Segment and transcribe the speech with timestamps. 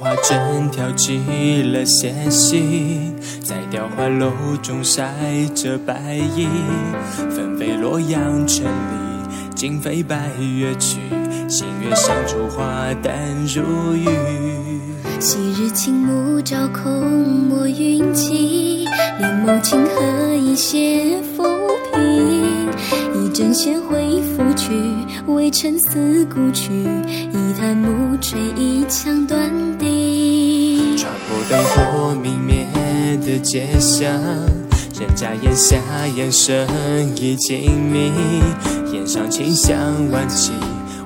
[0.00, 3.12] 花针挑起了纤细，
[3.42, 5.12] 在雕花楼中晒
[5.54, 6.48] 着白衣。
[7.28, 11.00] 纷飞洛阳城里，尽飞白月去。
[11.50, 13.14] 新月上烛花淡
[13.54, 14.08] 如玉。
[15.20, 16.90] 昔日青木照空
[17.46, 18.86] 墨云气，
[19.18, 21.44] 帘幕清河一泻浮
[21.92, 22.70] 萍。
[23.22, 24.22] 一阵闲回
[25.26, 26.72] 去，微尘思故去。
[26.72, 30.96] 一弹暮吹一腔断笛。
[30.96, 32.66] 穿破灯火明灭
[33.24, 34.12] 的街巷，
[34.98, 35.78] 人家檐下
[36.16, 36.66] 烟声
[37.16, 37.58] 已静
[37.92, 38.12] 谧，
[38.92, 39.76] 檐上清香
[40.10, 40.52] 万起，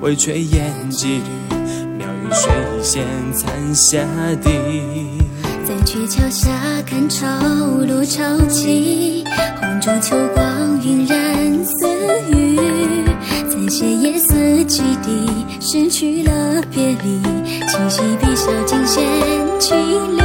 [0.00, 1.56] 微炊烟几缕，
[1.98, 2.50] 妙云水
[2.82, 3.98] 仙残霞
[4.42, 4.50] 底。
[5.64, 6.50] 在鹊桥下
[6.86, 7.26] 看潮
[7.86, 9.24] 落潮起，
[9.60, 11.86] 红烛秋光晕染丝
[12.30, 13.01] 雨。
[13.62, 17.22] 残写夜思几滴，失去了别离，
[17.68, 19.04] 清晰笔下尽显
[19.60, 19.72] 凄
[20.16, 20.22] 厉。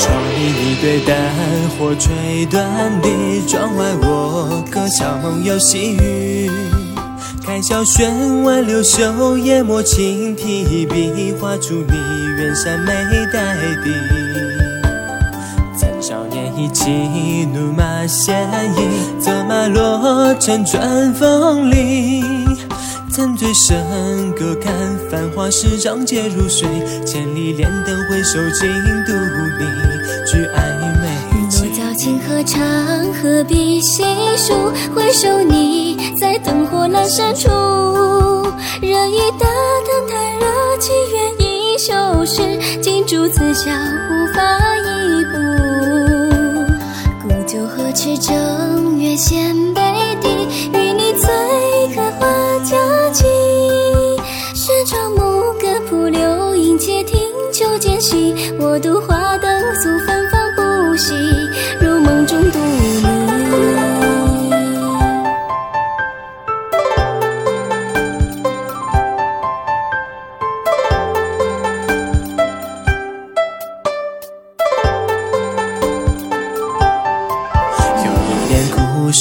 [0.00, 1.14] 窗里你对灯
[1.78, 6.50] 火吹断笛，窗外我歌笑梦游细雨。
[7.46, 11.96] 开箫弦外流袖，研墨轻提笔，画出你
[12.36, 12.92] 远山眉
[13.32, 13.92] 黛底。
[15.78, 19.22] 曾少年意气，怒马鲜衣，
[19.68, 22.22] 落成春风里。
[23.10, 24.72] 曾醉笙歌，看
[25.08, 26.68] 繁华市场皆如水，
[27.06, 28.68] 千里莲灯回首，尽
[29.06, 29.64] 独你
[30.26, 30.58] 举暧
[31.00, 31.72] 昧我情。
[31.72, 32.60] 教清河长，
[33.22, 34.02] 何必细
[34.36, 34.72] 数？
[34.94, 37.48] 回首你在灯火阑珊处，
[38.82, 39.46] 人已大
[39.86, 44.42] 灯太热，祈愿已修饰，金烛此宵无法
[44.78, 45.73] 一步。
[47.54, 49.80] 又何惧正月衔杯
[50.20, 50.28] 底，
[50.72, 51.28] 与你醉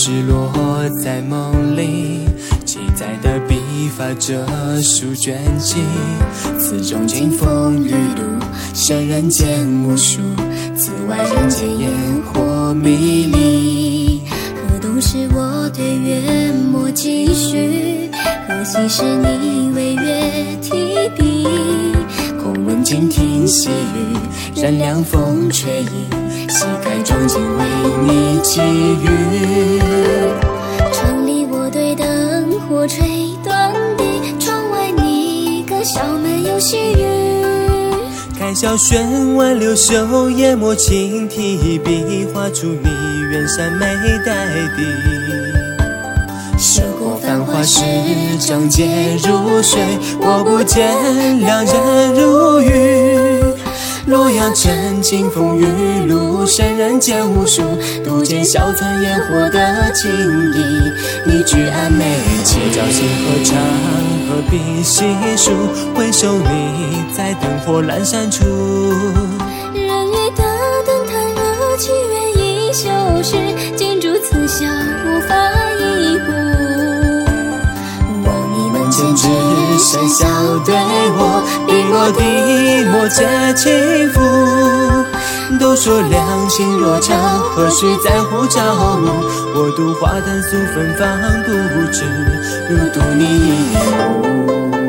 [0.06, 0.52] 是落
[1.02, 2.28] 在梦里，
[2.66, 4.46] 记载的笔法这
[4.82, 5.78] 书卷起，
[6.60, 10.20] 此中经风雨路，生人间无数，
[10.76, 11.90] 此外人间烟
[12.26, 14.24] 火迷离。
[14.28, 18.12] 河东是我对月墨几许，
[18.46, 21.83] 何惜是你为月提笔。
[22.84, 24.18] 静听细雨，
[24.62, 25.90] 任凉风吹影，
[26.50, 27.64] 细看妆镜为
[28.06, 29.80] 你寄语。
[30.92, 34.04] 窗里我对灯火吹断笛，
[34.38, 37.06] 窗外你歌笑门有细雨。
[38.38, 42.90] 开小轩挽流袖，研墨轻提笔，画出你
[43.32, 43.86] 远山眉
[44.26, 44.46] 黛
[44.76, 45.23] 底。
[47.66, 49.82] 涉过繁华市场皆如水，
[50.20, 53.18] 我不见良人如玉。
[54.08, 55.66] 洛阳城清风雨
[56.08, 57.62] 露，生人间无数，
[58.04, 60.92] 独见小村烟火的情谊。
[61.26, 62.04] 你举案眉，
[62.44, 63.58] 且教星河长，
[64.28, 65.06] 何必细
[65.38, 65.52] 数？
[65.96, 68.44] 回首你在灯火阑珊处。
[69.74, 70.44] 人欲大
[70.86, 72.90] 灯太热，祈愿已修
[73.24, 73.38] 饰，
[73.78, 74.66] 金烛此宵
[80.60, 80.76] 对
[81.16, 84.20] 我，笔落滴墨皆轻浮。
[85.60, 89.24] 都说两情若长，何须在乎朝暮？
[89.56, 91.08] 我独花淡素芬芳
[91.46, 91.52] 不
[91.92, 92.04] 知，
[92.70, 94.83] 如独你一幕。